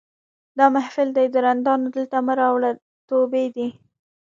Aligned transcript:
دا 0.57 0.65
محفل 0.75 1.07
دی 1.17 1.25
د 1.33 1.35
رندانو 1.45 1.87
دلته 1.95 2.17
مه 2.25 2.33
راوړه 2.41 2.71
توبې 3.09 3.45
دي 3.55 3.67